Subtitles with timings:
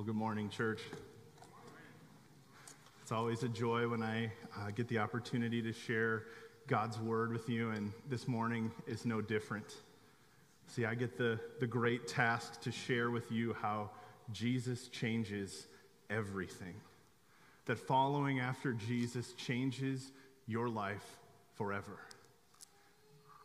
[0.00, 0.80] Well, good morning, church.
[3.02, 6.22] It's always a joy when I uh, get the opportunity to share
[6.66, 9.74] God's word with you, and this morning is no different.
[10.68, 13.90] See, I get the, the great task to share with you how
[14.32, 15.66] Jesus changes
[16.08, 16.76] everything.
[17.66, 20.12] That following after Jesus changes
[20.46, 21.18] your life
[21.56, 21.98] forever.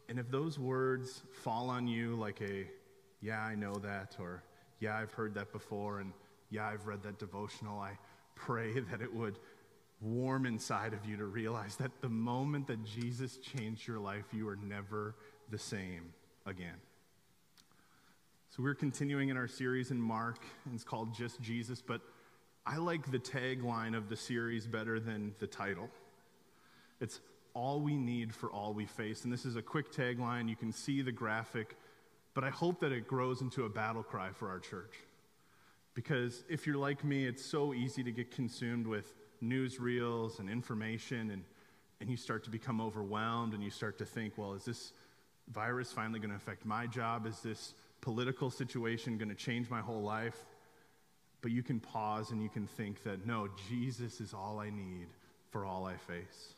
[0.08, 2.66] And if those words fall on you like a,
[3.22, 4.42] yeah, I know that, or
[4.80, 6.14] yeah, I've heard that before, and
[6.56, 7.98] yeah, I've read that devotional, I
[8.36, 9.38] pray that it would
[10.02, 14.48] warm inside of you to realize that the moment that Jesus changed your life, you
[14.48, 15.16] are never
[15.50, 16.14] the same
[16.46, 16.76] again.
[18.50, 22.02] So we're continuing in our series in Mark, and it's called Just Jesus, but
[22.66, 25.90] I like the tagline of the series better than the title.
[27.02, 27.20] It's
[27.54, 29.24] all we need for all we face.
[29.24, 30.50] And this is a quick tagline.
[30.50, 31.76] You can see the graphic,
[32.34, 34.94] but I hope that it grows into a battle cry for our church.
[35.96, 41.32] Because if you're like me, it's so easy to get consumed with newsreels and information,
[41.32, 41.44] and,
[42.02, 44.92] and you start to become overwhelmed and you start to think, well, is this
[45.52, 47.26] virus finally going to affect my job?
[47.26, 50.38] Is this political situation going to change my whole life?
[51.42, 55.08] But you can pause and you can think that, no, Jesus is all I need
[55.50, 56.56] for all I face.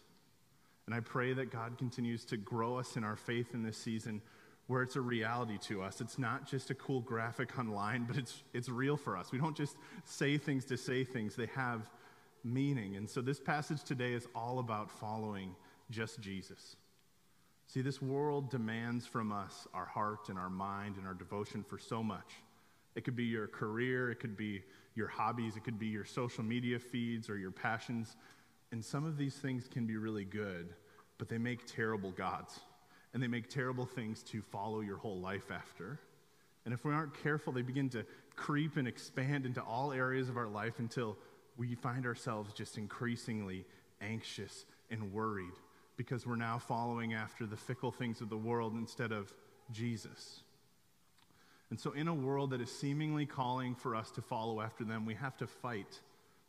[0.87, 4.21] And I pray that God continues to grow us in our faith in this season
[4.67, 6.01] where it's a reality to us.
[6.01, 9.31] It's not just a cool graphic online, but it's, it's real for us.
[9.31, 11.89] We don't just say things to say things, they have
[12.43, 12.95] meaning.
[12.95, 15.55] And so this passage today is all about following
[15.89, 16.75] just Jesus.
[17.67, 21.77] See, this world demands from us our heart and our mind and our devotion for
[21.77, 22.33] so much.
[22.95, 24.63] It could be your career, it could be
[24.95, 28.15] your hobbies, it could be your social media feeds or your passions.
[28.71, 30.73] And some of these things can be really good,
[31.17, 32.59] but they make terrible gods.
[33.17, 35.99] And they make terrible things to follow your whole life after.
[36.65, 40.37] And if we aren't careful, they begin to creep and expand into all areas of
[40.37, 41.17] our life until
[41.57, 43.65] we find ourselves just increasingly
[44.01, 45.55] anxious and worried
[45.95, 49.33] because we're now following after the fickle things of the world instead of
[49.71, 50.41] Jesus.
[51.71, 55.07] And so, in a world that is seemingly calling for us to follow after them,
[55.07, 56.01] we have to fight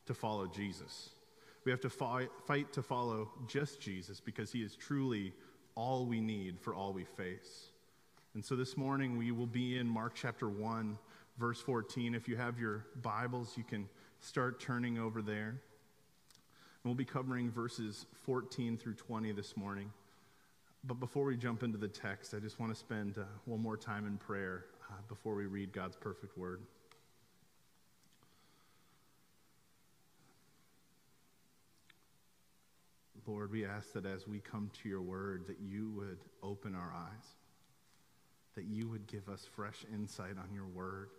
[0.04, 1.08] to follow Jesus.
[1.64, 5.32] We have to fight, to follow just Jesus because he is truly
[5.78, 7.68] all we need for all we face.
[8.34, 10.98] And so this morning we will be in Mark chapter 1,
[11.38, 12.16] verse 14.
[12.16, 13.88] If you have your Bibles, you can
[14.18, 15.50] start turning over there.
[15.50, 15.60] And
[16.84, 19.92] we'll be covering verses 14 through 20 this morning.
[20.82, 23.76] But before we jump into the text, I just want to spend uh, one more
[23.76, 26.60] time in prayer uh, before we read God's perfect word.
[33.28, 36.94] Lord, we ask that as we come to your word, that you would open our
[36.96, 37.26] eyes,
[38.54, 41.10] that you would give us fresh insight on your word,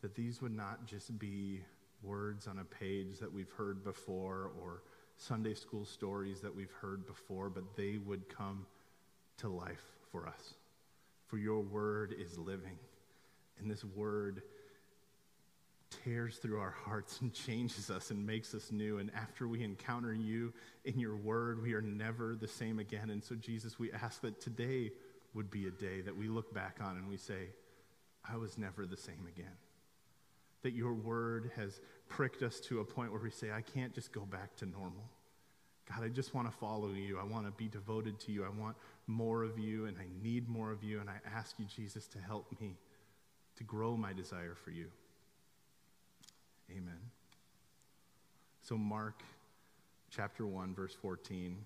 [0.00, 1.60] that these would not just be
[2.04, 4.84] words on a page that we've heard before or
[5.16, 8.64] Sunday school stories that we've heard before, but they would come
[9.38, 10.54] to life for us.
[11.26, 12.78] For your word is living,
[13.58, 14.42] and this word
[16.04, 18.98] tears through our hearts and changes us and makes us new.
[18.98, 20.52] And after we encounter you
[20.84, 23.10] in your word, we are never the same again.
[23.10, 24.92] And so, Jesus, we ask that today
[25.34, 27.48] would be a day that we look back on and we say,
[28.30, 29.56] I was never the same again.
[30.62, 34.12] That your word has pricked us to a point where we say, I can't just
[34.12, 35.08] go back to normal.
[35.90, 37.18] God, I just want to follow you.
[37.18, 38.44] I want to be devoted to you.
[38.44, 38.76] I want
[39.08, 41.00] more of you, and I need more of you.
[41.00, 42.76] And I ask you, Jesus, to help me
[43.56, 44.86] to grow my desire for you.
[46.70, 47.10] Amen.
[48.62, 49.22] So, Mark
[50.10, 51.56] chapter 1, verse 14.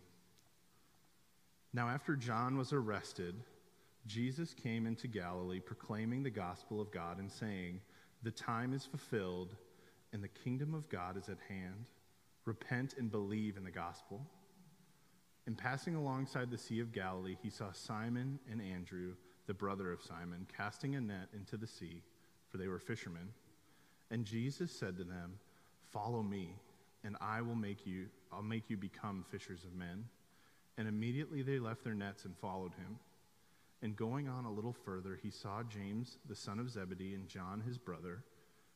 [1.72, 3.34] Now, after John was arrested,
[4.06, 7.80] Jesus came into Galilee proclaiming the gospel of God and saying,
[8.22, 9.56] The time is fulfilled
[10.12, 11.84] and the kingdom of God is at hand.
[12.44, 14.24] Repent and believe in the gospel.
[15.46, 19.14] And passing alongside the Sea of Galilee, he saw Simon and Andrew,
[19.46, 22.02] the brother of Simon, casting a net into the sea,
[22.50, 23.28] for they were fishermen.
[24.10, 25.38] And Jesus said to them,
[25.92, 26.50] Follow me,
[27.04, 30.04] and I will make you, I'll make you become fishers of men.
[30.78, 32.98] And immediately they left their nets and followed him.
[33.82, 37.62] And going on a little further, he saw James, the son of Zebedee, and John,
[37.66, 38.22] his brother,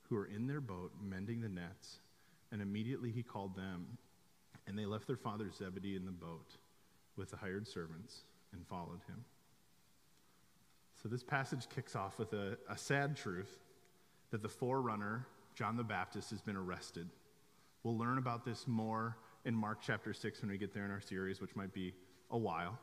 [0.08, 2.00] who were in their boat mending the nets.
[2.52, 3.98] And immediately he called them.
[4.66, 6.56] And they left their father Zebedee in the boat
[7.16, 8.20] with the hired servants
[8.52, 9.24] and followed him.
[11.02, 13.58] So this passage kicks off with a, a sad truth
[14.30, 17.08] that the forerunner, John the Baptist, has been arrested.
[17.82, 21.00] We'll learn about this more in Mark chapter 6 when we get there in our
[21.00, 21.94] series, which might be
[22.30, 22.78] a while.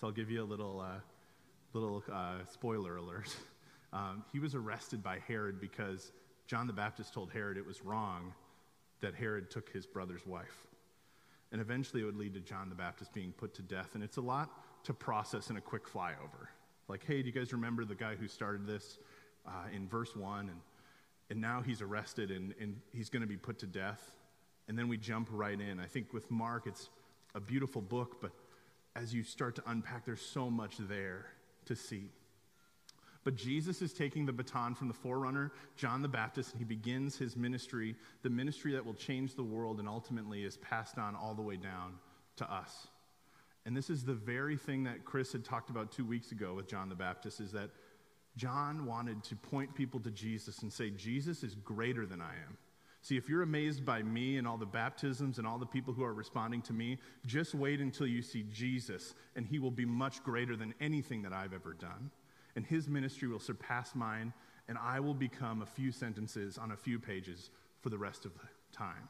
[0.00, 1.00] So I'll give you a little, uh,
[1.72, 3.34] little uh, spoiler alert.
[3.94, 6.12] Um, he was arrested by Herod because
[6.46, 8.32] John the Baptist told Herod it was wrong
[9.02, 10.66] that Herod took his brother's wife.
[11.50, 13.90] And eventually it would lead to John the Baptist being put to death.
[13.94, 16.48] And it's a lot to process in a quick flyover.
[16.88, 18.98] Like, hey, do you guys remember the guy who started this
[19.46, 20.48] uh, in verse 1?
[20.48, 20.58] And,
[21.32, 24.12] and now he's arrested and, and he's going to be put to death.
[24.68, 25.80] And then we jump right in.
[25.80, 26.90] I think with Mark, it's
[27.34, 28.32] a beautiful book, but
[28.94, 31.24] as you start to unpack, there's so much there
[31.64, 32.10] to see.
[33.24, 37.16] But Jesus is taking the baton from the forerunner, John the Baptist, and he begins
[37.16, 41.32] his ministry, the ministry that will change the world and ultimately is passed on all
[41.32, 41.94] the way down
[42.36, 42.88] to us.
[43.64, 46.68] And this is the very thing that Chris had talked about two weeks ago with
[46.68, 47.70] John the Baptist is that
[48.36, 52.56] John wanted to point people to Jesus and say, Jesus is greater than I am.
[53.02, 56.04] See, if you're amazed by me and all the baptisms and all the people who
[56.04, 60.22] are responding to me, just wait until you see Jesus, and he will be much
[60.22, 62.10] greater than anything that I've ever done
[62.56, 64.32] and his ministry will surpass mine,
[64.68, 67.50] and I will become a few sentences on a few pages
[67.80, 69.08] for the rest of the time.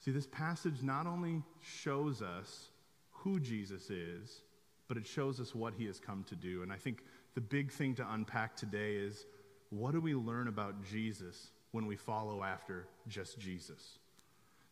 [0.00, 2.70] See, this passage not only shows us
[3.10, 4.42] who Jesus is,
[4.88, 6.62] but it shows us what he has come to do.
[6.62, 7.02] And I think
[7.36, 9.26] the big thing to unpack today is
[9.68, 13.98] what do we learn about Jesus when we follow after just Jesus?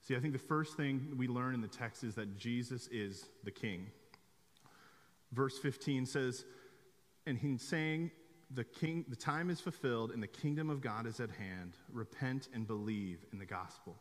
[0.00, 3.26] See, I think the first thing we learn in the text is that Jesus is
[3.44, 3.88] the king.
[5.30, 6.46] Verse 15 says,
[7.26, 8.10] and he's saying,
[8.50, 11.74] the, king, the time is fulfilled and the kingdom of God is at hand.
[11.92, 13.94] Repent and believe in the gospel.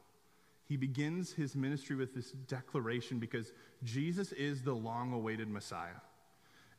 [0.70, 3.52] He begins his ministry with this declaration because
[3.84, 6.00] Jesus is the long awaited Messiah.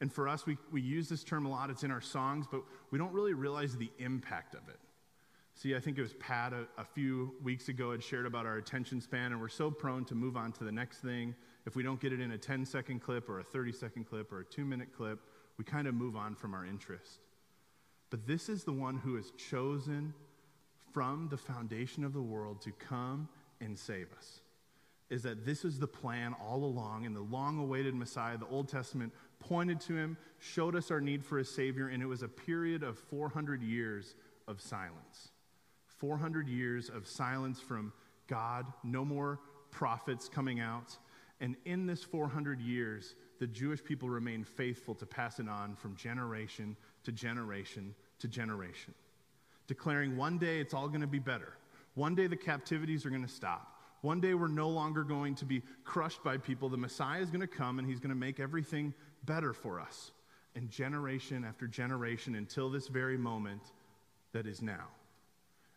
[0.05, 1.71] And for us, we, we use this term a lot.
[1.71, 2.61] It's in our songs, but
[2.91, 4.79] we don't really realize the impact of it.
[5.55, 8.59] See, I think it was Pat a, a, few weeks ago had shared about our
[8.59, 11.35] attention span, and we're so prone to move on to the next thing.
[11.65, 14.31] If we don't get it in a 10 second clip or a 30 second clip
[14.31, 15.21] or a two minute clip,
[15.57, 17.21] we kind of move on from our interest.
[18.11, 20.13] But this is the one who is chosen
[20.93, 23.27] from the foundation of the world to come
[23.63, 24.43] and save us.
[25.09, 28.69] Is that this is the plan all along, and the long awaited Messiah, the Old
[28.69, 29.13] Testament
[29.49, 32.83] pointed to him, showed us our need for a Savior, and it was a period
[32.83, 34.15] of 400 years
[34.49, 35.31] of silence.
[35.87, 37.93] 400 years of silence from
[38.27, 40.97] God, no more prophets coming out.
[41.41, 45.97] And in this 400 years, the Jewish people remained faithful to pass it on from
[45.97, 48.95] generation to generation to generation,
[49.67, 51.55] declaring one day it's all going to be better.
[51.95, 53.75] One day the captivities are going to stop.
[54.01, 56.69] One day we're no longer going to be crushed by people.
[56.69, 58.93] The Messiah is going to come and he's going to make everything
[59.25, 60.13] better for us.
[60.57, 63.63] And generation after generation until this very moment
[64.33, 64.89] that is now.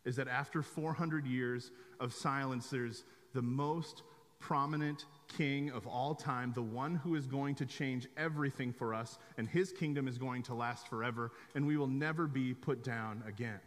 [0.05, 3.03] Is that after 400 years of silence, there's
[3.33, 4.03] the most
[4.39, 5.05] prominent
[5.35, 9.47] king of all time, the one who is going to change everything for us, and
[9.47, 13.59] his kingdom is going to last forever, and we will never be put down again.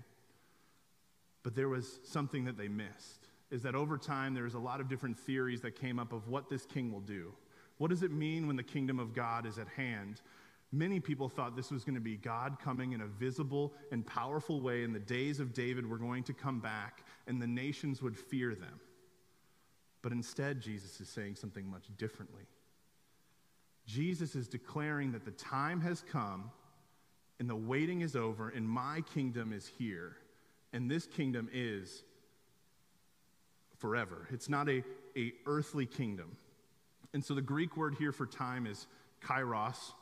[1.42, 4.80] But there was something that they missed is that over time there was a lot
[4.80, 7.32] of different theories that came up of what this king will do.
[7.80, 10.20] What does it mean when the kingdom of God is at hand?
[10.70, 14.60] Many people thought this was going to be God coming in a visible and powerful
[14.60, 18.18] way, and the days of David were going to come back, and the nations would
[18.18, 18.78] fear them.
[20.02, 22.42] But instead, Jesus is saying something much differently.
[23.86, 26.50] Jesus is declaring that the time has come
[27.38, 30.18] and the waiting is over, and my kingdom is here.
[30.74, 32.02] And this kingdom is
[33.78, 34.28] forever.
[34.30, 34.84] It's not a,
[35.16, 36.36] a earthly kingdom.
[37.12, 38.86] And so the Greek word here for time is
[39.22, 39.92] kairos,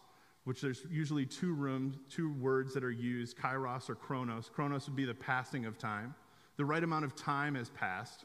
[0.45, 4.50] which there's usually two rooms, two words that are used, kairos or chronos.
[4.53, 6.15] Chronos would be the passing of time.
[6.57, 8.25] The right amount of time has passed.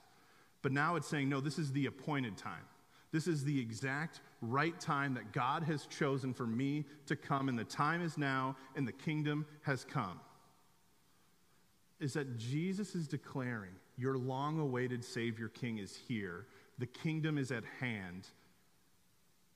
[0.61, 2.63] But now it's saying, no, this is the appointed time.
[3.11, 7.57] This is the exact right time that God has chosen for me to come, and
[7.57, 10.19] the time is now, and the kingdom has come.
[11.99, 16.47] Is that Jesus is declaring, Your long awaited Savior King is here,
[16.79, 18.29] the kingdom is at hand.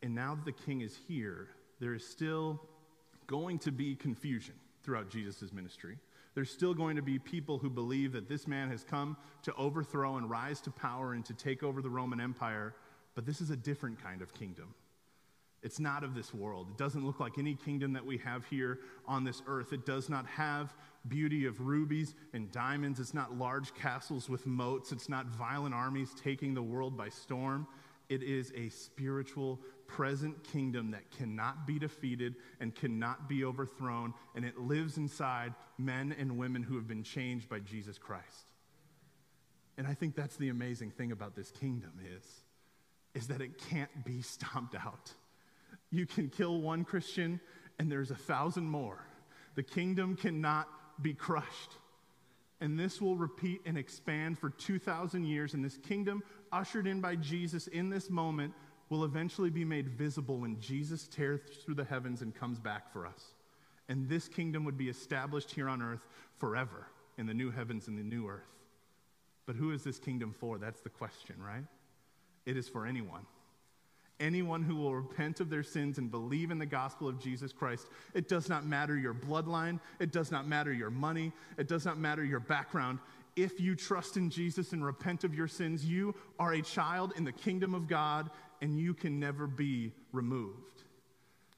[0.08, 1.50] And now that the king is here,
[1.80, 2.62] there is still
[3.28, 5.98] going to be confusion throughout Jesus' ministry
[6.38, 10.18] there's still going to be people who believe that this man has come to overthrow
[10.18, 12.76] and rise to power and to take over the Roman Empire,
[13.16, 14.76] but this is a different kind of kingdom.
[15.64, 16.68] It's not of this world.
[16.70, 19.74] It doesn't look like any kingdom that we have here on this earth.
[19.74, 20.76] It does not have
[21.08, 23.00] beauty of rubies and diamonds.
[23.00, 24.92] It's not large castles with moats.
[24.92, 27.66] It's not violent armies taking the world by storm.
[28.10, 34.46] It is a spiritual present kingdom that cannot be defeated and cannot be overthrown, and
[34.46, 38.52] it lives inside men and women who have been changed by Jesus Christ.
[39.78, 42.26] And I think that's the amazing thing about this kingdom is,
[43.14, 45.12] is that it can't be stomped out.
[45.90, 47.40] You can kill one Christian
[47.80, 49.00] and there's a thousand more.
[49.56, 50.68] The kingdom cannot
[51.02, 51.74] be crushed.
[52.60, 55.54] And this will repeat and expand for 2,000 years.
[55.54, 58.54] And this kingdom, ushered in by Jesus in this moment,
[58.90, 63.06] will eventually be made visible when Jesus tears through the heavens and comes back for
[63.06, 63.34] us.
[63.90, 67.98] And this kingdom would be established here on earth forever in the new heavens and
[67.98, 68.48] the new earth.
[69.46, 70.58] But who is this kingdom for?
[70.58, 71.64] That's the question, right?
[72.46, 73.26] It is for anyone.
[74.20, 77.88] Anyone who will repent of their sins and believe in the gospel of Jesus Christ.
[78.14, 82.00] It does not matter your bloodline, it does not matter your money, it does not
[82.00, 83.00] matter your background.
[83.36, 87.24] If you trust in Jesus and repent of your sins, you are a child in
[87.24, 90.84] the kingdom of God and you can never be removed.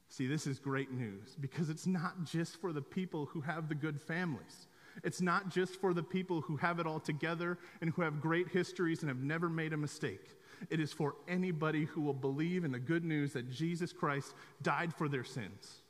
[0.09, 3.75] See, this is great news because it's not just for the people who have the
[3.75, 4.67] good families.
[5.03, 8.49] It's not just for the people who have it all together and who have great
[8.49, 10.35] histories and have never made a mistake.
[10.69, 14.93] It is for anybody who will believe in the good news that Jesus Christ died
[14.93, 15.81] for their sins.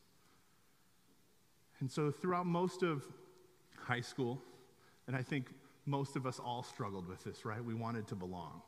[1.80, 3.04] And so, throughout most of
[3.78, 4.42] high school,
[5.08, 5.48] and I think
[5.86, 7.64] most of us all struggled with this, right?
[7.64, 8.62] We wanted to belong.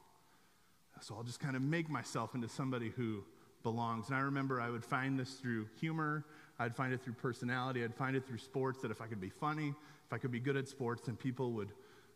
[1.04, 3.24] So, I'll just kind of make myself into somebody who
[3.64, 4.08] belongs.
[4.08, 6.26] And I remember I would find this through humor,
[6.60, 9.30] I'd find it through personality, I'd find it through sports that if I could be
[9.30, 9.70] funny,
[10.06, 11.72] if I could be good at sports, then people would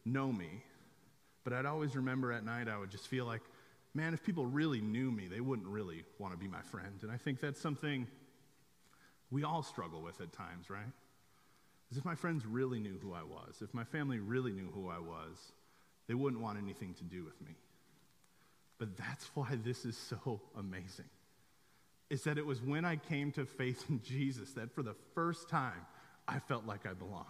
[0.06, 0.63] know me.
[1.44, 3.42] But I'd always remember at night, I would just feel like
[3.96, 7.00] man, if people really knew me, they wouldn't really want to be my friend.
[7.01, 8.06] And I think that's something
[9.32, 10.92] we all struggle with at times, right?
[11.92, 14.89] Is if my friends really knew who I was, if my family really knew who
[14.89, 15.54] I was,
[16.08, 17.56] they wouldn't want anything to do with me.
[18.77, 21.10] But that's why this is so amazing.
[22.10, 25.50] Is that it was when I came to faith in Jesus that for the first
[25.50, 25.86] time
[26.27, 27.25] I felt like I belonged.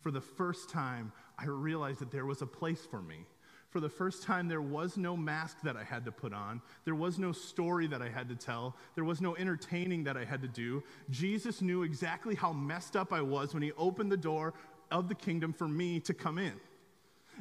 [0.00, 3.26] For the first time, I realized that there was a place for me
[3.72, 6.60] for the first time, there was no mask that I had to put on.
[6.84, 8.76] There was no story that I had to tell.
[8.94, 10.82] There was no entertaining that I had to do.
[11.08, 14.52] Jesus knew exactly how messed up I was when he opened the door
[14.90, 16.52] of the kingdom for me to come in.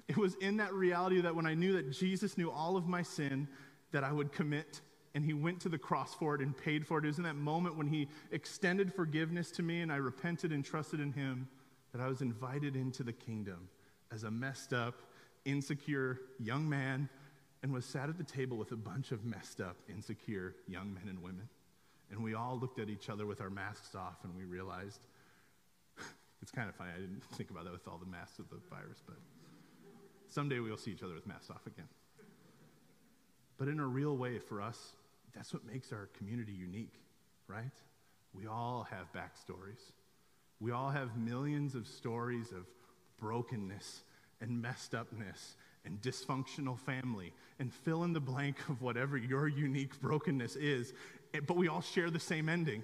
[0.07, 3.01] It was in that reality that when I knew that Jesus knew all of my
[3.01, 3.47] sin,
[3.91, 4.81] that I would commit
[5.13, 7.03] and he went to the cross for it and paid for it.
[7.03, 10.63] It was in that moment when he extended forgiveness to me and I repented and
[10.63, 11.47] trusted in him
[11.91, 13.67] that I was invited into the kingdom
[14.13, 14.95] as a messed up,
[15.43, 17.09] insecure young man
[17.63, 21.03] and was sat at the table with a bunch of messed up, insecure young men
[21.09, 21.47] and women.
[22.09, 25.07] And we all looked at each other with our masks off and we realized
[26.41, 26.91] it's kind of funny.
[26.95, 29.17] I didn't think about that with all the masks of the virus, but
[30.31, 31.87] someday we'll see each other with masks off again.
[33.57, 34.93] But in a real way, for us,
[35.35, 36.95] that's what makes our community unique,
[37.47, 37.75] right?
[38.33, 39.91] We all have backstories.
[40.59, 42.65] We all have millions of stories of
[43.19, 44.03] brokenness
[44.41, 49.99] and messed upness and dysfunctional family and fill in the blank of whatever your unique
[50.01, 50.93] brokenness is,
[51.33, 52.83] eh, but we all share the same ending.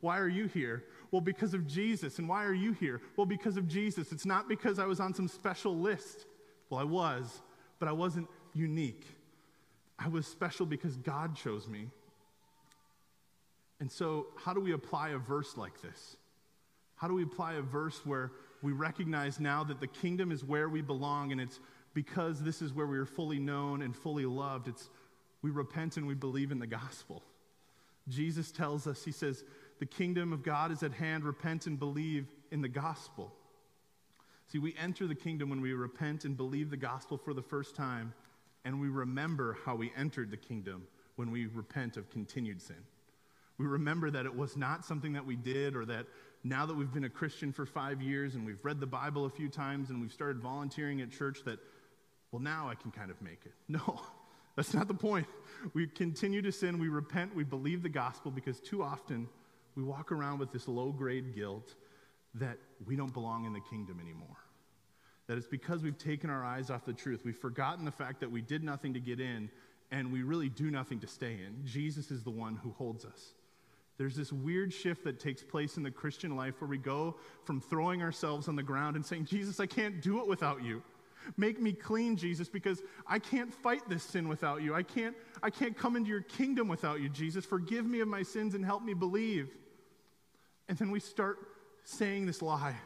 [0.00, 0.84] Why are you here?
[1.10, 2.18] Well, because of Jesus.
[2.18, 3.00] And why are you here?
[3.16, 4.12] Well, because of Jesus.
[4.12, 6.26] It's not because I was on some special list.
[6.70, 7.42] Well, I was,
[7.78, 9.04] but I wasn't unique.
[9.98, 11.88] I was special because God chose me.
[13.80, 16.16] And so, how do we apply a verse like this?
[16.96, 18.30] How do we apply a verse where
[18.62, 21.60] we recognize now that the kingdom is where we belong, and it's
[21.94, 24.68] because this is where we are fully known and fully loved.
[24.68, 24.88] It's
[25.42, 27.22] we repent and we believe in the gospel.
[28.08, 29.44] Jesus tells us, He says,
[29.78, 31.24] the kingdom of God is at hand.
[31.24, 33.32] Repent and believe in the gospel.
[34.50, 37.76] See, we enter the kingdom when we repent and believe the gospel for the first
[37.76, 38.12] time,
[38.64, 42.76] and we remember how we entered the kingdom when we repent of continued sin.
[43.58, 46.06] We remember that it was not something that we did or that
[46.42, 49.30] now that we've been a Christian for five years and we've read the Bible a
[49.30, 51.58] few times and we've started volunteering at church, that,
[52.32, 53.52] well, now I can kind of make it.
[53.68, 54.00] No,
[54.56, 55.26] that's not the point.
[55.74, 59.28] We continue to sin, we repent, we believe the gospel because too often
[59.76, 61.74] we walk around with this low grade guilt
[62.34, 64.36] that we don't belong in the kingdom anymore.
[65.26, 67.20] That it's because we've taken our eyes off the truth.
[67.24, 69.50] We've forgotten the fact that we did nothing to get in
[69.92, 71.64] and we really do nothing to stay in.
[71.64, 73.34] Jesus is the one who holds us.
[73.98, 77.60] There's this weird shift that takes place in the Christian life where we go from
[77.60, 80.82] throwing ourselves on the ground and saying, Jesus, I can't do it without you.
[81.36, 84.74] Make me clean, Jesus, because I can't fight this sin without you.
[84.74, 87.44] I can't, I can't come into your kingdom without you, Jesus.
[87.44, 89.50] Forgive me of my sins and help me believe.
[90.68, 91.36] And then we start
[91.84, 92.76] saying this lie.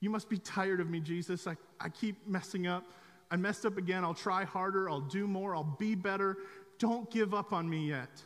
[0.00, 1.46] You must be tired of me, Jesus.
[1.46, 2.84] I, I keep messing up.
[3.30, 4.04] I messed up again.
[4.04, 4.88] I'll try harder.
[4.88, 5.54] I'll do more.
[5.54, 6.36] I'll be better.
[6.78, 8.22] Don't give up on me yet.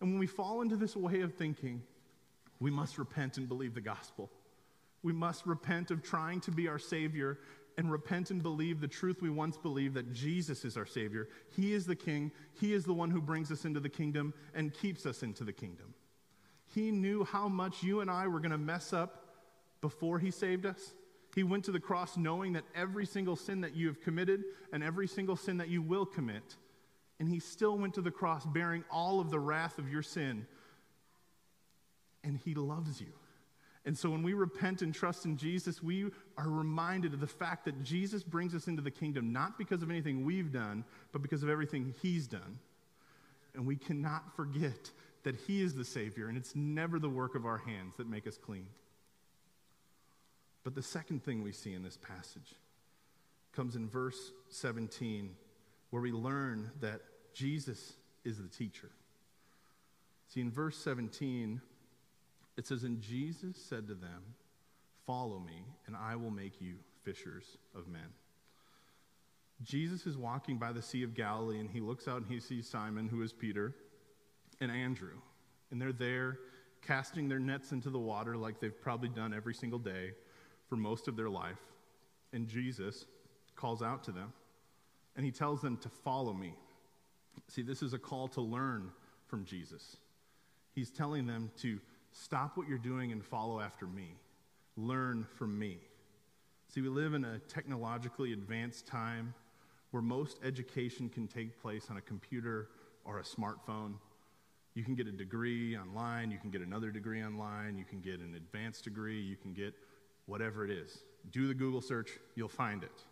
[0.00, 1.82] And when we fall into this way of thinking,
[2.60, 4.30] we must repent and believe the gospel.
[5.02, 7.38] We must repent of trying to be our Savior
[7.76, 11.28] and repent and believe the truth we once believed that Jesus is our Savior.
[11.54, 12.32] He is the King.
[12.54, 15.52] He is the one who brings us into the kingdom and keeps us into the
[15.52, 15.94] kingdom.
[16.74, 19.24] He knew how much you and I were going to mess up
[19.80, 20.92] before He saved us.
[21.34, 24.82] He went to the cross knowing that every single sin that you have committed and
[24.82, 26.56] every single sin that you will commit,
[27.20, 30.46] and he still went to the cross bearing all of the wrath of your sin.
[32.24, 33.12] And he loves you.
[33.84, 37.64] And so when we repent and trust in Jesus, we are reminded of the fact
[37.64, 41.42] that Jesus brings us into the kingdom not because of anything we've done, but because
[41.42, 42.58] of everything he's done.
[43.54, 44.90] And we cannot forget
[45.28, 48.26] that he is the Savior, and it's never the work of our hands that make
[48.26, 48.66] us clean.
[50.64, 52.54] But the second thing we see in this passage
[53.52, 55.36] comes in verse 17,
[55.90, 57.02] where we learn that
[57.34, 57.92] Jesus
[58.24, 58.88] is the teacher.
[60.28, 61.60] See, in verse 17,
[62.56, 64.22] it says, And Jesus said to them,
[65.06, 67.44] Follow me, and I will make you fishers
[67.76, 68.14] of men.
[69.62, 72.66] Jesus is walking by the Sea of Galilee, and he looks out and he sees
[72.66, 73.74] Simon, who is Peter,
[74.60, 75.18] and Andrew.
[75.70, 76.38] And they're there
[76.86, 80.12] casting their nets into the water like they've probably done every single day
[80.68, 81.60] for most of their life.
[82.32, 83.06] And Jesus
[83.56, 84.32] calls out to them,
[85.16, 86.54] and he tells them to follow me.
[87.48, 88.90] See, this is a call to learn
[89.26, 89.96] from Jesus.
[90.74, 91.80] He's telling them to
[92.12, 94.14] stop what you're doing and follow after me.
[94.76, 95.78] Learn from me.
[96.68, 99.34] See, we live in a technologically advanced time
[99.90, 102.68] where most education can take place on a computer
[103.04, 103.94] or a smartphone.
[104.78, 108.20] You can get a degree online, you can get another degree online, you can get
[108.20, 109.74] an advanced degree, you can get
[110.26, 110.98] whatever it is.
[111.32, 113.02] Do the Google search, you'll find it,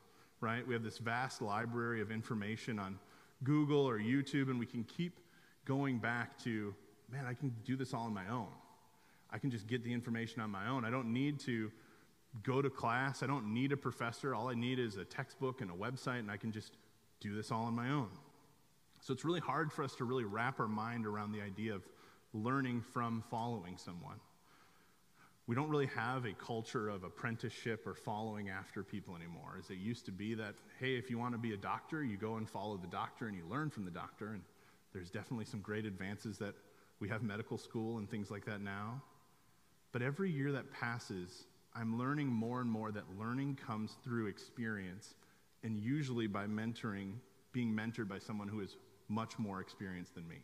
[0.41, 0.65] right?
[0.65, 3.01] We have this vast library of information on
[3.43, 5.19] Google or YouTube, and we can keep
[5.65, 6.73] going back to,
[7.11, 8.47] man, I can do this all on my own.
[9.33, 10.85] I can just get the information on my own.
[10.85, 11.73] I don't need to
[12.45, 13.25] go to class.
[13.25, 14.37] I don't need a professor.
[14.37, 16.77] All I need is a textbook and a website, and I can just
[17.19, 18.11] do this all on my own.
[19.07, 21.83] So it's really hard for us to really wrap our mind around the idea of
[22.35, 24.19] learning from following someone.
[25.47, 29.59] We don't really have a culture of apprenticeship or following after people anymore.
[29.61, 32.17] As it used to be that, hey, if you want to be a doctor, you
[32.17, 34.33] go and follow the doctor and you learn from the doctor.
[34.33, 34.43] And
[34.93, 36.57] there's definitely some great advances that
[36.99, 39.01] we have medical school and things like that now.
[39.93, 41.45] But every year that passes,
[41.77, 45.15] I'm learning more and more that learning comes through experience
[45.63, 47.13] and usually by mentoring,
[47.53, 48.77] being mentored by someone who is
[49.09, 50.37] much more experienced than me.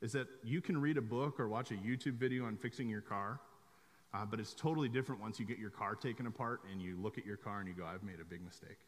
[0.00, 3.00] Is that you can read a book or watch a YouTube video on fixing your
[3.00, 3.40] car
[4.14, 7.16] uh, but it's totally different once you get your car taken apart and you look
[7.16, 8.78] at your car and you go, I've made a big mistake.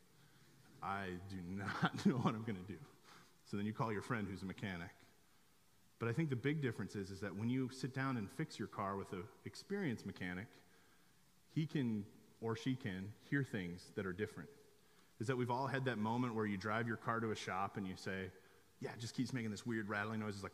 [0.82, 2.78] I do not know what I'm going to do.
[3.46, 4.90] So then you call your friend who's a mechanic.
[5.98, 8.58] But I think the big difference is, is that when you sit down and fix
[8.58, 10.46] your car with an experienced mechanic,
[11.54, 12.04] he can
[12.42, 14.50] or she can hear things that are different.
[15.20, 17.78] Is that we've all had that moment where you drive your car to a shop
[17.78, 18.30] and you say,
[18.84, 20.34] Yeah, it just keeps making this weird rattling noise.
[20.34, 20.52] It's like,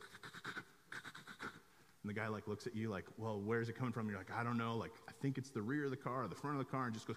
[2.02, 4.02] and the guy like looks at you like, well, where's it coming from?
[4.02, 4.76] And you're like, I don't know.
[4.76, 6.84] Like, I think it's the rear of the car or the front of the car,
[6.84, 7.16] and just goes.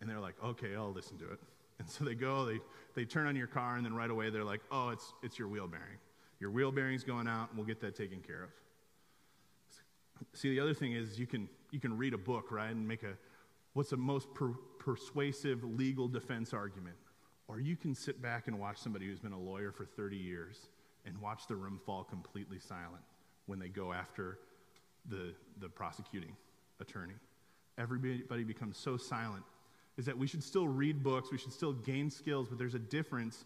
[0.00, 1.38] And they're like, okay, I'll listen to it.
[1.78, 2.58] And so they go, they,
[2.96, 5.46] they turn on your car, and then right away they're like, oh, it's, it's your
[5.46, 5.98] wheel bearing.
[6.40, 8.50] Your wheel bearing's going out, and we'll get that taken care of.
[10.34, 13.04] See, the other thing is you can, you can read a book, right, and make
[13.04, 13.12] a,
[13.74, 14.48] what's the most per,
[14.80, 16.96] persuasive legal defense argument.
[17.50, 20.68] Or you can sit back and watch somebody who's been a lawyer for 30 years
[21.04, 23.02] and watch the room fall completely silent
[23.46, 24.38] when they go after
[25.08, 26.36] the, the prosecuting
[26.80, 27.14] attorney.
[27.76, 29.42] Everybody becomes so silent.
[29.96, 32.78] Is that we should still read books, we should still gain skills, but there's a
[32.78, 33.44] difference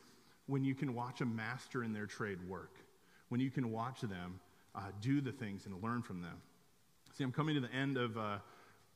[0.49, 2.77] when you can watch a master in their trade work,
[3.31, 4.39] when you can watch them
[4.75, 6.37] uh, do the things and learn from them.
[7.17, 8.37] See, I'm coming to the end of uh,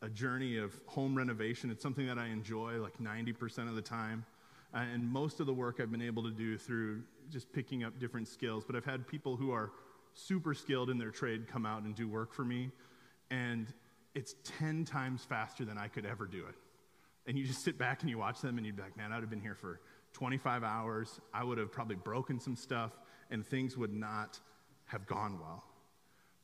[0.02, 1.70] a journey of home renovation.
[1.70, 4.26] It's something that I enjoy like 90% of the time.
[4.74, 7.98] Uh, and most of the work I've been able to do through just picking up
[7.98, 8.64] different skills.
[8.66, 9.72] But I've had people who are
[10.14, 12.70] super skilled in their trade come out and do work for me,
[13.30, 13.72] and
[14.14, 16.54] it's 10 times faster than I could ever do it.
[17.26, 19.20] And you just sit back and you watch them, and you'd be like, man, I'd
[19.20, 19.80] have been here for
[20.14, 21.20] 25 hours.
[21.32, 22.92] I would have probably broken some stuff,
[23.30, 24.40] and things would not
[24.86, 25.64] have gone well.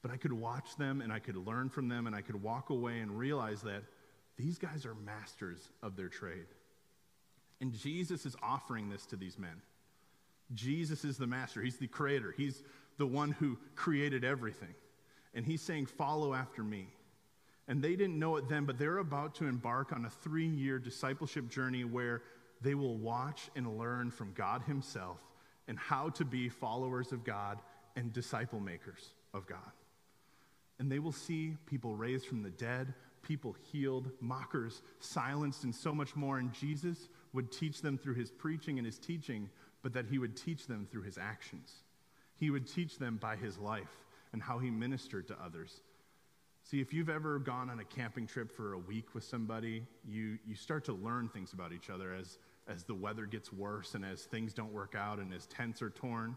[0.03, 2.71] But I could watch them, and I could learn from them, and I could walk
[2.71, 3.83] away and realize that
[4.37, 6.47] these guys are masters of their trade.
[7.61, 9.62] And Jesus is offering this to these men.
[10.53, 12.62] Jesus is the master, He's the creator, He's
[12.99, 14.75] the one who created everything.
[15.35, 16.88] And he's saying, Follow after me.
[17.67, 20.79] And they didn't know it then, but they're about to embark on a three year
[20.79, 22.23] discipleship journey where
[22.61, 25.19] they will watch and learn from God Himself
[25.67, 27.59] and how to be followers of God
[27.97, 29.59] and disciple makers of God.
[30.79, 35.95] And they will see people raised from the dead, people healed, mockers silenced, and so
[35.95, 36.38] much more.
[36.38, 39.51] And Jesus would teach them through his preaching and his teaching,
[39.83, 41.83] but that he would teach them through his actions.
[42.37, 45.81] He would teach them by his life and how he ministered to others.
[46.62, 50.38] See, if you've ever gone on a camping trip for a week with somebody, you,
[50.47, 54.05] you start to learn things about each other as, as the weather gets worse and
[54.05, 56.37] as things don't work out and as tents are torn.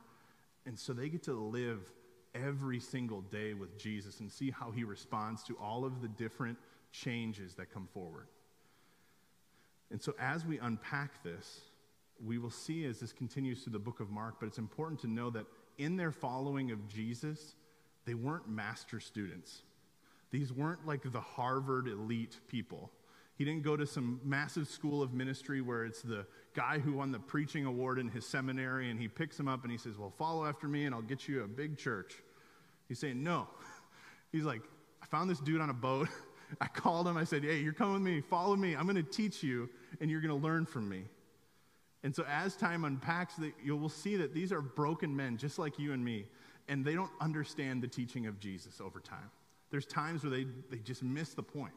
[0.65, 1.79] And so they get to live
[2.35, 6.57] every single day with Jesus and see how he responds to all of the different
[6.91, 8.27] changes that come forward.
[9.91, 11.61] And so as we unpack this,
[12.23, 15.07] we will see as this continues through the book of Mark, but it's important to
[15.07, 15.45] know that
[15.77, 17.55] in their following of Jesus,
[18.05, 19.61] they weren't master students.
[20.31, 22.91] These weren't like the Harvard elite people.
[23.37, 27.11] He didn't go to some massive school of ministry where it's the guy who won
[27.11, 30.11] the preaching award in his seminary and he picks him up and he says, Well,
[30.17, 32.15] follow after me and I'll get you a big church.
[32.87, 33.47] He's saying, No.
[34.31, 34.63] He's like,
[35.01, 36.09] I found this dude on a boat.
[36.61, 37.15] I called him.
[37.15, 38.21] I said, Hey, you're coming with me.
[38.21, 38.75] Follow me.
[38.75, 39.69] I'm going to teach you
[40.01, 41.03] and you're going to learn from me.
[42.03, 45.79] And so, as time unpacks, you will see that these are broken men just like
[45.79, 46.25] you and me,
[46.67, 49.29] and they don't understand the teaching of Jesus over time.
[49.71, 51.73] There's times where they, they just miss the point.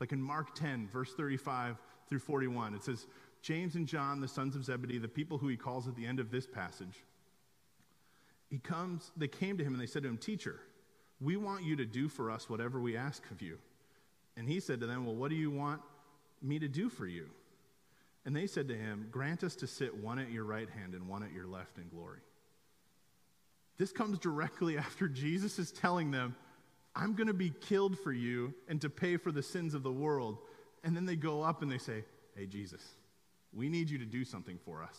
[0.00, 1.76] Like in Mark 10, verse 35
[2.08, 3.06] through 41, it says,
[3.40, 6.20] James and John, the sons of Zebedee, the people who he calls at the end
[6.20, 7.04] of this passage,
[8.50, 10.60] he comes, they came to him and they said to him, Teacher,
[11.20, 13.58] we want you to do for us whatever we ask of you.
[14.36, 15.80] And he said to them, Well, what do you want
[16.42, 17.30] me to do for you?
[18.24, 21.08] And they said to him, Grant us to sit one at your right hand and
[21.08, 22.20] one at your left in glory.
[23.78, 26.36] This comes directly after Jesus is telling them,
[26.94, 29.92] I'm going to be killed for you and to pay for the sins of the
[29.92, 30.38] world.
[30.84, 32.04] And then they go up and they say,
[32.36, 32.82] Hey, Jesus,
[33.52, 34.96] we need you to do something for us.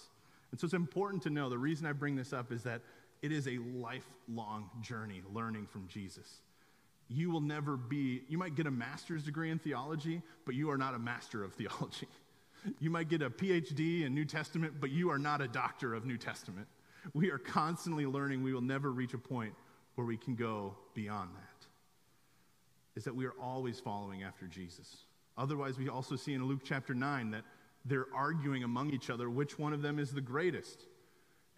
[0.51, 2.81] And so it's important to know the reason I bring this up is that
[3.23, 6.41] it is a lifelong journey learning from Jesus.
[7.07, 10.77] You will never be, you might get a master's degree in theology, but you are
[10.77, 12.07] not a master of theology.
[12.79, 16.05] You might get a PhD in New Testament, but you are not a doctor of
[16.05, 16.67] New Testament.
[17.13, 18.43] We are constantly learning.
[18.43, 19.53] We will never reach a point
[19.95, 21.53] where we can go beyond that
[22.95, 24.97] is that we are always following after Jesus.
[25.37, 27.43] Otherwise, we also see in Luke chapter 9 that
[27.85, 30.85] they're arguing among each other which one of them is the greatest.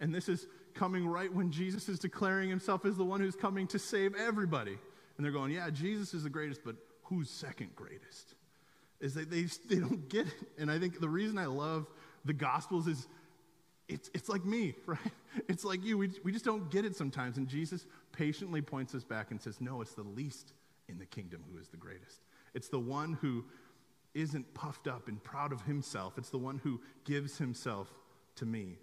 [0.00, 3.66] And this is coming right when Jesus is declaring himself as the one who's coming
[3.68, 4.76] to save everybody.
[5.16, 8.34] And they're going, yeah, Jesus is the greatest, but who's second greatest?
[9.00, 10.34] Is that they, they don't get it.
[10.58, 11.86] And I think the reason I love
[12.24, 13.06] the Gospels is
[13.88, 14.98] it's, it's like me, right?
[15.48, 15.98] It's like you.
[15.98, 17.36] We, we just don't get it sometimes.
[17.36, 20.52] And Jesus patiently points us back and says, no, it's the least
[20.88, 22.20] in the kingdom who is the greatest.
[22.54, 23.44] It's the one who
[24.14, 27.92] isn't puffed up and proud of himself, it's the one who gives himself
[28.36, 28.78] to me.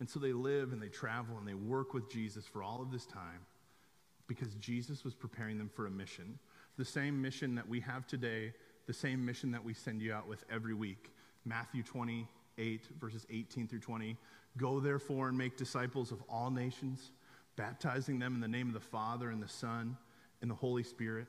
[0.00, 2.90] And so they live and they travel and they work with Jesus for all of
[2.90, 3.46] this time
[4.26, 6.38] because Jesus was preparing them for a mission.
[6.76, 8.52] The same mission that we have today,
[8.86, 11.12] the same mission that we send you out with every week.
[11.44, 14.16] Matthew 28, verses 18 through 20.
[14.56, 17.10] Go therefore and make disciples of all nations,
[17.56, 19.96] baptizing them in the name of the Father and the Son
[20.40, 21.26] and the Holy Spirit,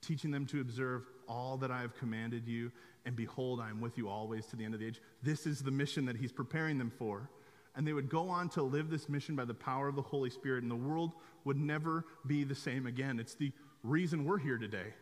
[0.00, 2.72] teaching them to observe all that I have commanded you,
[3.04, 5.00] and behold, I am with you always to the end of the age.
[5.22, 7.28] This is the mission that he's preparing them for.
[7.74, 10.30] And they would go on to live this mission by the power of the Holy
[10.30, 11.12] Spirit, and the world
[11.44, 13.18] would never be the same again.
[13.18, 13.50] It's the
[13.82, 14.92] reason we're here today.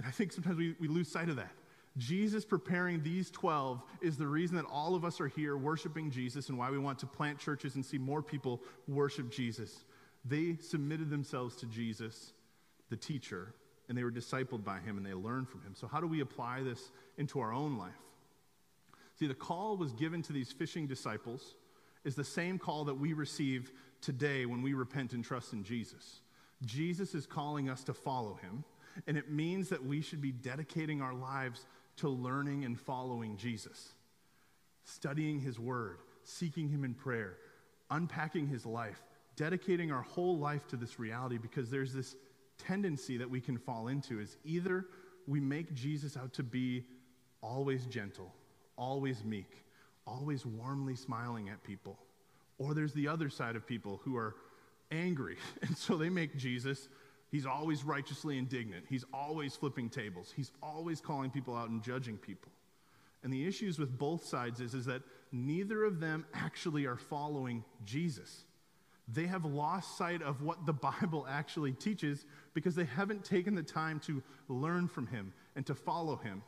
[0.00, 1.52] And I think sometimes we, we lose sight of that.
[1.98, 6.48] Jesus preparing these 12 is the reason that all of us are here worshiping Jesus
[6.48, 9.84] and why we want to plant churches and see more people worship Jesus.
[10.24, 12.32] They submitted themselves to Jesus
[12.88, 13.52] the teacher,
[13.90, 15.74] and they were discipled by him and they learned from him.
[15.74, 17.92] So, how do we apply this into our own life?
[19.18, 21.56] See, the call was given to these fishing disciples
[22.04, 26.22] is the same call that we receive today when we repent and trust in Jesus.
[26.64, 28.64] Jesus is calling us to follow him,
[29.06, 33.92] and it means that we should be dedicating our lives to learning and following Jesus,
[34.84, 37.36] studying his word, seeking him in prayer,
[37.90, 39.02] unpacking his life,
[39.36, 42.16] dedicating our whole life to this reality because there's this
[42.58, 44.86] tendency that we can fall into is either
[45.26, 46.84] we make Jesus out to be
[47.42, 48.34] always gentle,
[48.76, 49.64] always meek,
[50.06, 51.98] always warmly smiling at people,
[52.58, 54.34] or there's the other side of people who are
[54.90, 55.36] angry.
[55.62, 56.88] And so they make Jesus,
[57.30, 62.16] he's always righteously indignant, he's always flipping tables, he's always calling people out and judging
[62.16, 62.50] people.
[63.22, 67.64] And the issues with both sides is, is that neither of them actually are following
[67.84, 68.44] Jesus.
[69.12, 73.62] They have lost sight of what the Bible actually teaches because they haven't taken the
[73.62, 76.42] time to learn from him and to follow him.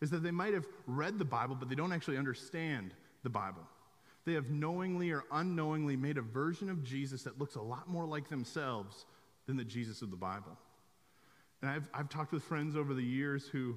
[0.00, 3.62] Is that they might have read the Bible, but they don't actually understand the Bible.
[4.26, 8.04] They have knowingly or unknowingly made a version of Jesus that looks a lot more
[8.04, 9.06] like themselves
[9.46, 10.56] than the Jesus of the Bible.
[11.62, 13.76] And I've, I've talked with friends over the years who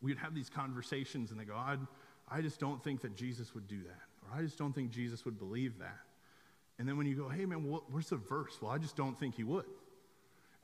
[0.00, 1.76] we'd have these conversations and they go, I,
[2.28, 4.00] I just don't think that Jesus would do that.
[4.28, 5.98] Or I just don't think Jesus would believe that.
[6.78, 7.58] And then when you go, hey man,
[7.90, 8.58] where's the verse?
[8.60, 9.66] Well, I just don't think he would.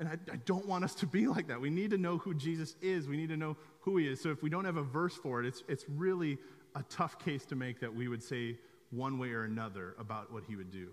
[0.01, 1.61] And I, I, don't want us to be like that.
[1.61, 3.09] We need to know who Jesus is.
[3.09, 4.21] We need to know who he is.
[4.21, 6.39] So if we don't have a verse for it, it's, it's really
[6.77, 8.59] a tough case to make that we would say
[8.91, 10.89] one way or another about what he would do.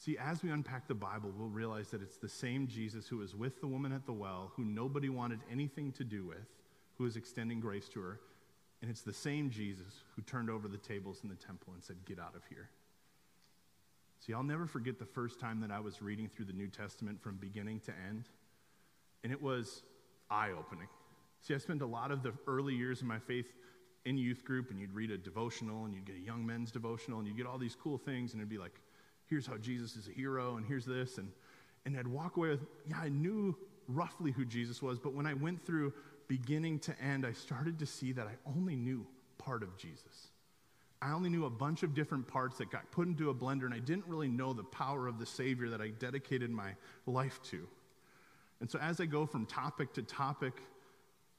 [0.00, 3.34] See, as we unpack the Bible, we'll realize that it's the same Jesus who was
[3.34, 6.48] with the woman at the well, who nobody wanted anything to do with,
[6.96, 8.18] who was extending grace to her.
[8.80, 11.96] And it's the same Jesus who turned over the tables in the temple and said,
[12.06, 12.70] Get out of here.
[14.24, 17.20] See, I'll never forget the first time that I was reading through the New Testament
[17.20, 18.24] from beginning to end,
[19.22, 19.82] and it was
[20.30, 20.88] eye opening.
[21.42, 23.52] See, I spent a lot of the early years of my faith
[24.06, 27.18] in youth group, and you'd read a devotional, and you'd get a young men's devotional,
[27.18, 28.80] and you'd get all these cool things, and it'd be like,
[29.30, 31.16] here's how Jesus is a hero, and here's this.
[31.18, 31.30] And,
[31.86, 33.56] and I'd walk away with, yeah, I knew
[33.88, 35.94] roughly who Jesus was, but when I went through
[36.28, 39.06] beginning to end, I started to see that I only knew
[39.38, 40.28] part of Jesus.
[41.00, 43.72] I only knew a bunch of different parts that got put into a blender, and
[43.72, 46.72] I didn't really know the power of the Savior that I dedicated my
[47.06, 47.66] life to.
[48.60, 50.60] And so, as I go from topic to topic,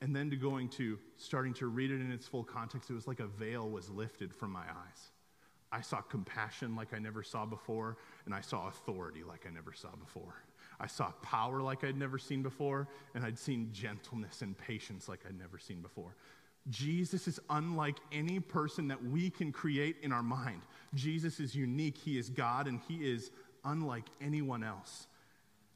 [0.01, 3.07] and then to going to starting to read it in its full context, it was
[3.07, 5.11] like a veil was lifted from my eyes.
[5.71, 9.73] I saw compassion like I never saw before, and I saw authority like I never
[9.73, 10.35] saw before.
[10.79, 15.21] I saw power like I'd never seen before, and I'd seen gentleness and patience like
[15.27, 16.15] I'd never seen before.
[16.69, 20.61] Jesus is unlike any person that we can create in our mind.
[20.93, 21.97] Jesus is unique.
[21.97, 23.31] He is God, and He is
[23.63, 25.07] unlike anyone else.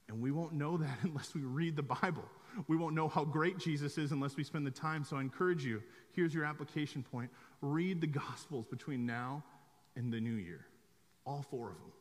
[0.07, 2.25] And we won't know that unless we read the Bible.
[2.67, 5.03] We won't know how great Jesus is unless we spend the time.
[5.03, 5.81] So I encourage you
[6.13, 7.29] here's your application point
[7.61, 9.43] read the Gospels between now
[9.95, 10.65] and the new year,
[11.25, 11.91] all four of them.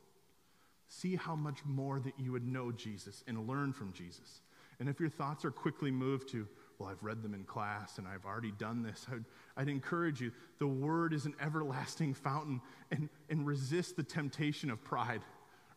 [0.88, 4.42] See how much more that you would know Jesus and learn from Jesus.
[4.80, 6.46] And if your thoughts are quickly moved to,
[6.78, 9.06] well, I've read them in class and I've already done this.
[9.10, 9.24] I'd,
[9.56, 10.32] I'd, encourage you.
[10.58, 15.22] The Word is an everlasting fountain and, and resist the temptation of pride.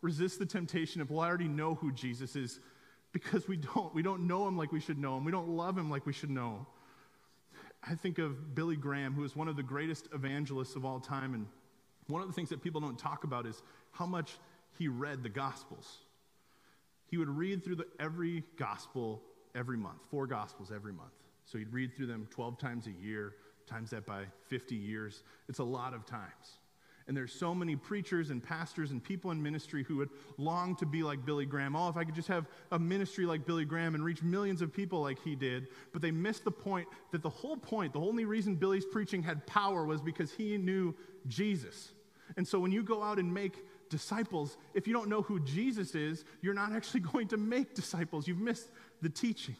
[0.01, 2.59] Resist the temptation of, well, I already know who Jesus is
[3.11, 3.93] because we don't.
[3.93, 5.25] We don't know him like we should know him.
[5.25, 6.65] We don't love him like we should know.
[7.87, 11.33] I think of Billy Graham, who is one of the greatest evangelists of all time.
[11.33, 11.45] And
[12.07, 14.37] one of the things that people don't talk about is how much
[14.77, 15.97] he read the Gospels.
[17.07, 19.21] He would read through the, every Gospel
[19.55, 21.11] every month, four Gospels every month.
[21.45, 25.23] So he'd read through them 12 times a year, times that by 50 years.
[25.47, 26.59] It's a lot of times.
[27.07, 30.85] And there's so many preachers and pastors and people in ministry who would long to
[30.85, 31.73] be like Billy Graham.
[31.73, 34.73] Oh, if I could just have a ministry like Billy Graham and reach millions of
[34.73, 35.67] people like he did.
[35.93, 39.47] But they missed the point that the whole point, the only reason Billy's preaching had
[39.47, 40.93] power was because he knew
[41.27, 41.91] Jesus.
[42.35, 45.95] And so when you go out and make disciples, if you don't know who Jesus
[45.95, 48.27] is, you're not actually going to make disciples.
[48.27, 48.69] You've missed
[49.01, 49.55] the teaching.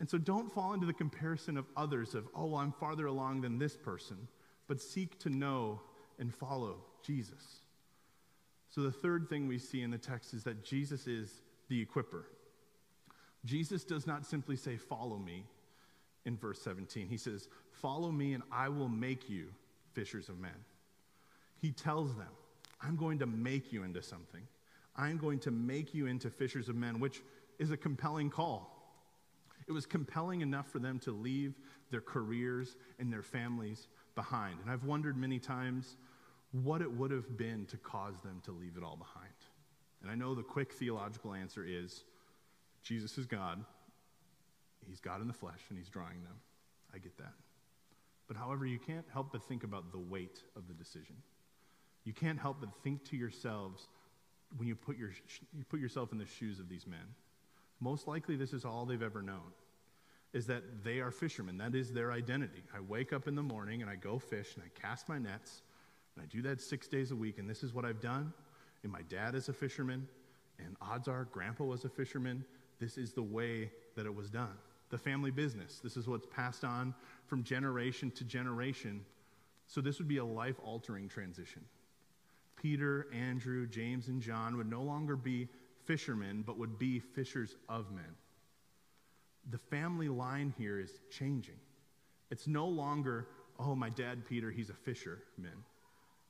[0.00, 3.40] And so don't fall into the comparison of others of, oh, well, I'm farther along
[3.40, 4.28] than this person,
[4.66, 5.80] but seek to know
[6.18, 7.60] and follow Jesus.
[8.70, 12.24] So the third thing we see in the text is that Jesus is the equiper.
[13.44, 15.44] Jesus does not simply say, Follow me
[16.24, 17.08] in verse 17.
[17.08, 19.46] He says, Follow me and I will make you
[19.92, 20.52] fishers of men.
[21.64, 22.28] He tells them,
[22.82, 24.42] I'm going to make you into something.
[24.94, 27.22] I'm going to make you into fishers of men, which
[27.58, 28.70] is a compelling call.
[29.66, 31.54] It was compelling enough for them to leave
[31.90, 34.58] their careers and their families behind.
[34.60, 35.96] And I've wondered many times
[36.52, 39.32] what it would have been to cause them to leave it all behind.
[40.02, 42.04] And I know the quick theological answer is
[42.82, 43.64] Jesus is God.
[44.86, 46.36] He's God in the flesh, and He's drawing them.
[46.94, 47.32] I get that.
[48.28, 51.16] But however, you can't help but think about the weight of the decision.
[52.04, 53.88] You can't help but think to yourselves
[54.56, 55.10] when you put, your,
[55.56, 57.06] you put yourself in the shoes of these men.
[57.80, 59.52] Most likely, this is all they've ever known
[60.34, 61.56] is that they are fishermen.
[61.56, 62.64] That is their identity.
[62.76, 65.62] I wake up in the morning and I go fish and I cast my nets,
[66.14, 68.32] and I do that six days a week, and this is what I've done.
[68.82, 70.06] And my dad is a fisherman,
[70.58, 72.44] and odds are grandpa was a fisherman.
[72.80, 74.54] This is the way that it was done.
[74.90, 75.80] The family business.
[75.82, 76.94] This is what's passed on
[77.26, 79.04] from generation to generation.
[79.66, 81.64] So this would be a life altering transition.
[82.64, 85.48] Peter, Andrew, James, and John would no longer be
[85.84, 88.16] fishermen, but would be fishers of men.
[89.50, 91.58] The family line here is changing.
[92.30, 93.26] It's no longer,
[93.58, 95.62] oh, my dad Peter, he's a fisherman.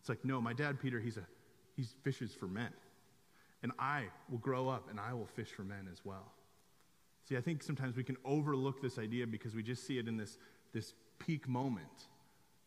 [0.01, 1.25] It's like, no, my dad Peter, he's a
[1.77, 2.73] he's fishes for men.
[3.63, 6.33] And I will grow up and I will fish for men as well.
[7.29, 10.17] See, I think sometimes we can overlook this idea because we just see it in
[10.17, 10.37] this,
[10.73, 12.09] this peak moment.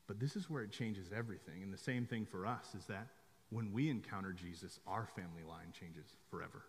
[0.07, 1.63] But this is where it changes everything.
[1.63, 3.07] And the same thing for us is that
[3.49, 6.63] when we encounter Jesus, our family line changes forever.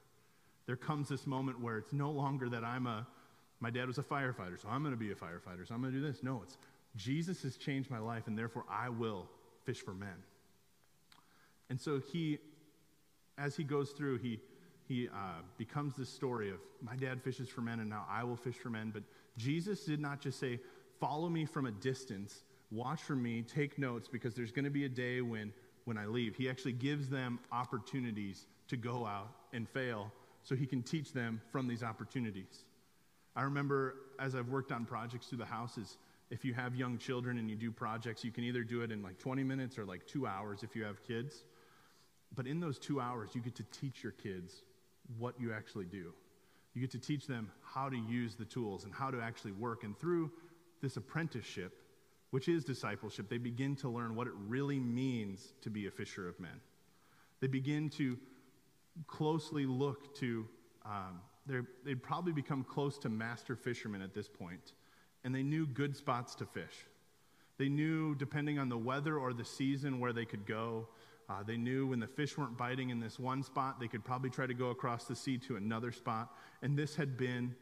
[0.66, 3.06] There comes this moment where it's no longer that I'm a,
[3.60, 5.92] my dad was a firefighter, so I'm going to be a firefighter, so I'm going
[5.92, 6.22] to do this.
[6.22, 6.58] No, it's
[6.96, 9.28] Jesus has changed my life, and therefore I will
[9.64, 10.22] fish for men.
[11.70, 12.38] And so he,
[13.36, 14.40] as he goes through, he,
[14.86, 18.36] he uh, becomes this story of my dad fishes for men and now I will
[18.36, 18.90] fish for men.
[18.92, 19.02] But
[19.36, 20.60] Jesus did not just say,
[20.98, 24.84] follow me from a distance, watch for me, take notes, because there's going to be
[24.86, 25.52] a day when,
[25.88, 26.36] when I leave.
[26.36, 30.12] He actually gives them opportunities to go out and fail
[30.44, 32.64] so he can teach them from these opportunities.
[33.34, 35.96] I remember as I've worked on projects through the houses,
[36.30, 39.02] if you have young children and you do projects, you can either do it in
[39.02, 41.44] like 20 minutes or like two hours if you have kids.
[42.34, 44.62] But in those two hours, you get to teach your kids
[45.18, 46.12] what you actually do.
[46.74, 49.84] You get to teach them how to use the tools and how to actually work.
[49.84, 50.30] And through
[50.82, 51.72] this apprenticeship,
[52.30, 56.28] which is discipleship, they begin to learn what it really means to be a fisher
[56.28, 56.60] of men.
[57.40, 58.18] They begin to
[59.06, 60.46] closely look to,
[60.84, 61.20] um,
[61.84, 64.72] they'd probably become close to master fishermen at this point,
[65.24, 66.86] and they knew good spots to fish.
[67.58, 70.88] They knew, depending on the weather or the season, where they could go.
[71.28, 74.30] Uh, they knew when the fish weren't biting in this one spot, they could probably
[74.30, 76.34] try to go across the sea to another spot.
[76.62, 77.54] And this had been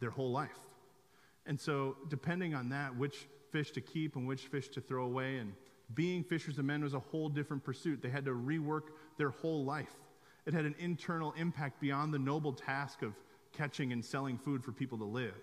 [0.00, 0.58] their whole life.
[1.46, 5.38] And so, depending on that, which fish to keep and which fish to throw away,
[5.38, 5.52] and
[5.94, 8.02] being fishers of men was a whole different pursuit.
[8.02, 8.88] They had to rework
[9.18, 9.94] their whole life.
[10.46, 13.14] It had an internal impact beyond the noble task of
[13.52, 15.34] catching and selling food for people to live.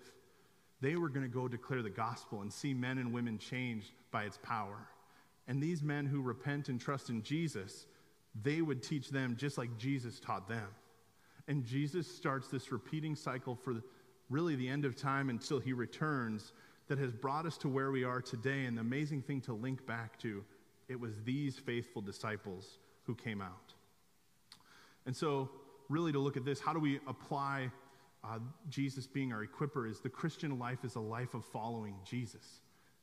[0.81, 4.23] They were going to go declare the gospel and see men and women changed by
[4.23, 4.87] its power.
[5.47, 7.85] And these men who repent and trust in Jesus,
[8.43, 10.67] they would teach them just like Jesus taught them.
[11.47, 13.81] And Jesus starts this repeating cycle for
[14.29, 16.53] really the end of time until he returns
[16.89, 18.65] that has brought us to where we are today.
[18.65, 20.43] And the amazing thing to link back to,
[20.89, 23.73] it was these faithful disciples who came out.
[25.05, 25.49] And so,
[25.87, 27.71] really, to look at this, how do we apply
[28.23, 29.89] uh, Jesus being our equiper?
[29.89, 32.59] Is the Christian life is a life of following Jesus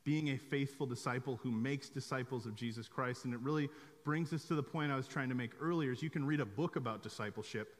[0.07, 3.25] being a faithful disciple who makes disciples of Jesus Christ.
[3.25, 3.67] And it really
[4.05, 6.39] brings us to the point I was trying to make earlier is you can read
[6.39, 7.75] a book about discipleship,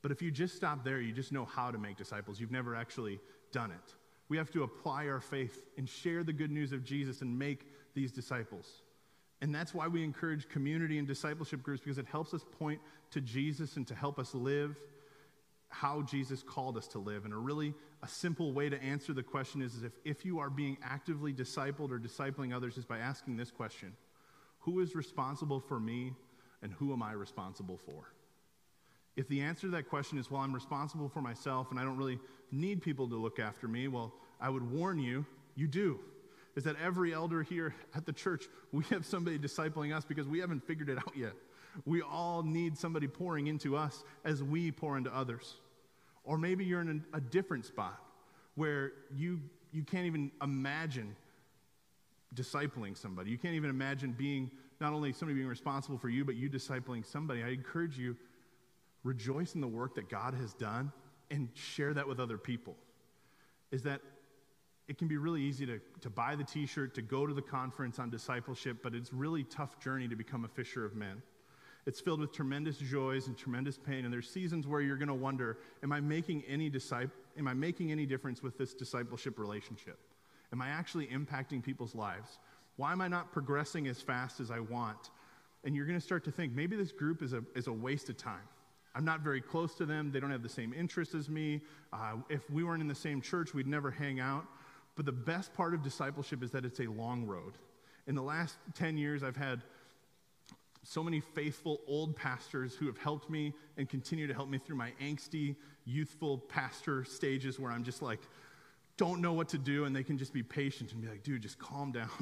[0.00, 2.40] but if you just stop there, you just know how to make disciples.
[2.40, 3.20] You've never actually
[3.52, 3.94] done it.
[4.28, 7.66] We have to apply our faith and share the good news of Jesus and make
[7.94, 8.82] these disciples.
[9.40, 13.20] And that's why we encourage community and discipleship groups because it helps us point to
[13.20, 14.76] Jesus and to help us live
[15.68, 17.24] how Jesus called us to live.
[17.24, 20.38] And a really a simple way to answer the question is, is if, if you
[20.38, 23.92] are being actively discipled or discipling others is by asking this question
[24.60, 26.14] Who is responsible for me
[26.62, 28.08] and who am I responsible for?
[29.16, 31.96] If the answer to that question is, well, I'm responsible for myself and I don't
[31.96, 32.18] really
[32.52, 35.24] need people to look after me, well, I would warn you,
[35.54, 35.98] you do.
[36.54, 40.38] Is that every elder here at the church, we have somebody discipling us because we
[40.38, 41.32] haven't figured it out yet.
[41.84, 45.56] We all need somebody pouring into us as we pour into others.
[46.24, 48.00] Or maybe you're in a, different spot
[48.54, 49.40] where you,
[49.72, 51.14] you can't even imagine
[52.34, 53.30] discipling somebody.
[53.30, 54.50] You can't even imagine being
[54.80, 57.42] not only somebody being responsible for you, but you discipling somebody.
[57.42, 58.16] I encourage you,
[59.04, 60.92] rejoice in the work that God has done
[61.30, 62.76] and share that with other people.
[63.70, 64.00] Is that
[64.88, 67.42] it can be really easy to, to buy the t shirt, to go to the
[67.42, 71.22] conference on discipleship, but it's really tough journey to become a fisher of men.
[71.86, 74.04] It's filled with tremendous joys and tremendous pain.
[74.04, 77.54] And there's seasons where you're going to wonder, am I making any disciple, am I
[77.54, 79.98] making any difference with this discipleship relationship?
[80.52, 82.38] Am I actually impacting people's lives?
[82.76, 85.10] Why am I not progressing as fast as I want?
[85.64, 88.08] And you're going to start to think, maybe this group is a, is a waste
[88.08, 88.48] of time.
[88.96, 90.10] I'm not very close to them.
[90.10, 91.60] They don't have the same interests as me.
[91.92, 94.46] Uh, if we weren't in the same church, we'd never hang out.
[94.94, 97.52] But the best part of discipleship is that it's a long road.
[98.06, 99.62] In the last 10 years, I've had
[100.82, 104.76] so many faithful old pastors who have helped me and continue to help me through
[104.76, 108.20] my angsty, youthful pastor stages where I'm just like,
[108.96, 111.42] don't know what to do, and they can just be patient and be like, dude,
[111.42, 112.08] just calm down.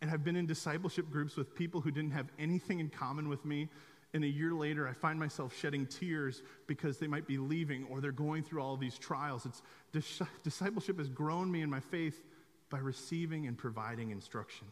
[0.00, 3.44] And I've been in discipleship groups with people who didn't have anything in common with
[3.44, 3.68] me.
[4.14, 8.00] And a year later, I find myself shedding tears because they might be leaving or
[8.00, 9.46] they're going through all these trials.
[9.46, 12.24] It's, discipleship has grown me in my faith
[12.70, 14.66] by receiving and providing instruction.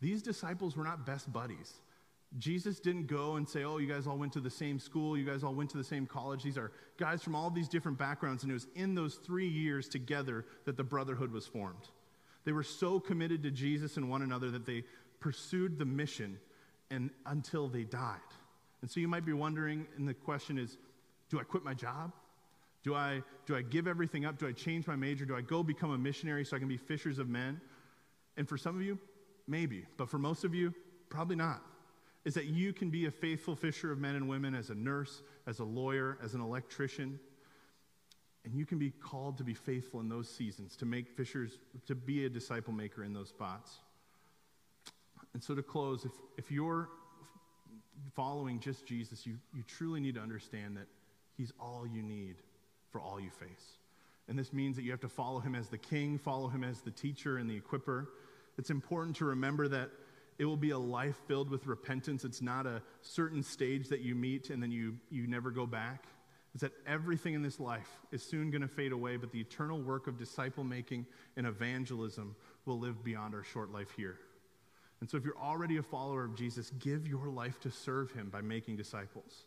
[0.00, 1.74] These disciples were not best buddies.
[2.38, 5.24] Jesus didn't go and say, Oh, you guys all went to the same school, you
[5.24, 6.42] guys all went to the same college.
[6.42, 9.88] These are guys from all these different backgrounds, and it was in those three years
[9.88, 11.88] together that the brotherhood was formed.
[12.44, 14.84] They were so committed to Jesus and one another that they
[15.18, 16.38] pursued the mission
[16.90, 18.18] and until they died.
[18.82, 20.78] And so you might be wondering, and the question is,
[21.28, 22.12] do I quit my job?
[22.82, 24.38] Do I, do I give everything up?
[24.38, 25.24] Do I change my major?
[25.24, 27.60] Do I go become a missionary so I can be fishers of men?
[28.36, 28.98] And for some of you,
[29.50, 29.84] Maybe.
[29.96, 30.72] But for most of you,
[31.08, 31.60] probably not.
[32.24, 35.22] Is that you can be a faithful fisher of men and women as a nurse,
[35.46, 37.18] as a lawyer, as an electrician.
[38.44, 41.96] And you can be called to be faithful in those seasons, to make fishers, to
[41.96, 43.80] be a disciple maker in those spots.
[45.34, 46.88] And so to close, if, if you're
[48.14, 50.86] following just Jesus, you, you truly need to understand that
[51.36, 52.36] He's all you need
[52.90, 53.78] for all you face.
[54.28, 56.80] And this means that you have to follow Him as the King, follow Him as
[56.80, 58.06] the teacher and the equiper.
[58.58, 59.90] It's important to remember that
[60.38, 62.24] it will be a life filled with repentance.
[62.24, 66.04] It's not a certain stage that you meet and then you, you never go back.
[66.54, 69.80] It's that everything in this life is soon going to fade away, but the eternal
[69.80, 72.34] work of disciple making and evangelism
[72.64, 74.18] will live beyond our short life here.
[75.00, 78.28] And so, if you're already a follower of Jesus, give your life to serve him
[78.28, 79.44] by making disciples.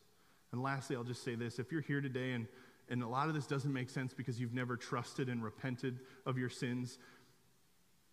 [0.51, 2.47] And lastly, I'll just say this if you're here today and,
[2.89, 6.37] and a lot of this doesn't make sense because you've never trusted and repented of
[6.37, 6.97] your sins,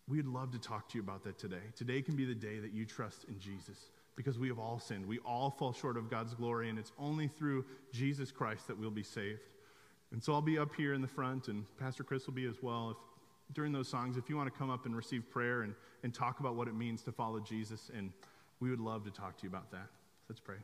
[0.09, 1.63] we'd love to talk to you about that today.
[1.77, 5.07] Today can be the day that you trust in Jesus because we have all sinned.
[5.07, 8.91] We all fall short of God's glory, and it's only through Jesus Christ that we'll
[8.91, 9.41] be saved.
[10.13, 12.63] And so I'll be up here in the front, and Pastor Chris will be as
[12.63, 12.91] well.
[12.91, 12.97] If
[13.53, 16.41] during those songs, if you want to come up and receive prayer and, and talk
[16.41, 18.13] about what it means to follow Jesus, and
[18.61, 19.89] we would love to talk to you about that.
[20.29, 20.57] Let's pray.